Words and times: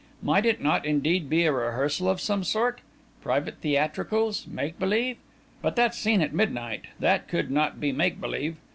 Might 0.23 0.47
it 0.47 0.59
not, 0.59 0.83
indeed, 0.83 1.29
be 1.29 1.45
a 1.45 1.51
rehearsal 1.53 2.09
of 2.09 2.19
some 2.19 2.43
sort 2.43 2.81
private 3.21 3.57
theatricals 3.57 4.47
make 4.47 4.79
believe? 4.79 5.17
But 5.61 5.75
that 5.75 5.93
scene 5.93 6.21
at 6.23 6.33
midnight 6.33 6.85
that 6.99 7.27
could 7.27 7.51
not 7.51 7.79
be 7.79 7.91
make 7.91 8.19
believe! 8.19 8.55